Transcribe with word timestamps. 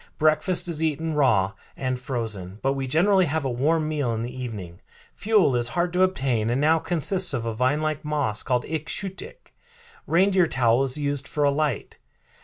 Breakfast 0.17 0.67
is 0.67 0.81
eaten 0.81 1.13
raw 1.13 1.51
and 1.77 1.99
frozen, 1.99 2.57
but 2.63 2.73
we 2.73 2.87
generally 2.87 3.27
have 3.27 3.45
a 3.45 3.51
warm 3.51 3.87
meal 3.87 4.15
in 4.15 4.23
the 4.23 4.35
evening. 4.35 4.79
Fuel 5.17 5.55
is 5.55 5.67
hard 5.67 5.93
to 5.93 6.01
obtain 6.01 6.49
and 6.49 6.59
now 6.59 6.79
consists 6.79 7.35
of 7.35 7.45
a 7.45 7.53
vine 7.53 7.81
like 7.81 8.03
moss 8.03 8.41
called 8.41 8.65
ik 8.65 8.89
shoot 8.89 9.21
ik. 9.21 9.53
Reindeer 10.07 10.47
tallow 10.47 10.81
is 10.81 10.97
used 10.97 11.27
for 11.27 11.43
a 11.43 11.51
light. 11.51 11.99